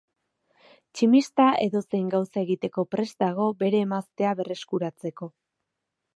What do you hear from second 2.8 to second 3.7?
prest dago